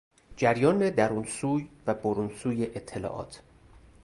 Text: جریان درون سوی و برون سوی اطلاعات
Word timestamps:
جریان 0.37 0.89
درون 0.89 1.25
سوی 1.25 1.69
و 1.87 1.93
برون 1.93 2.29
سوی 2.29 2.63
اطلاعات 2.63 3.41